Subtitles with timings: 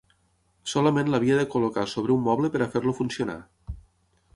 [0.71, 3.39] Solament l'havia de col·locar sobre un moble per a fer-lo funcionar.